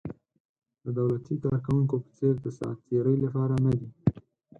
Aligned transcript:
د 0.83 0.85
دولتي 0.99 1.35
کارکوونکو 1.43 1.95
په 2.03 2.09
څېر 2.17 2.35
د 2.41 2.47
ساعت 2.57 2.77
تېرۍ 2.87 3.15
لپاره 3.25 3.55
نه 3.65 3.71
دي. 3.79 3.87